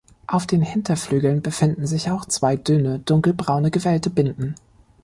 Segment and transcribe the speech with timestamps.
[0.25, 4.55] Auf den Hinterflügeln befinden sich auch zwei dünne, dunkelbraune, gewellte Binden.